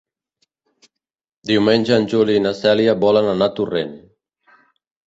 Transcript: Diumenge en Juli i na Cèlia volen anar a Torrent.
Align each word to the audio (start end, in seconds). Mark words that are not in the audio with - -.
Diumenge 1.51 1.93
en 1.99 2.09
Juli 2.15 2.39
i 2.39 2.43
na 2.47 2.55
Cèlia 2.63 2.99
volen 3.05 3.31
anar 3.37 3.51
a 3.53 3.57
Torrent. 3.63 3.97